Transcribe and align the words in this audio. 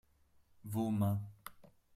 vos 0.63 0.89
mains. 0.91 1.21